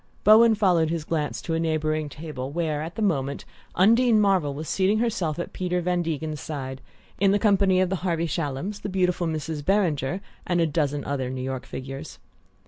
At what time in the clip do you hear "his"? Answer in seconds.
0.89-1.03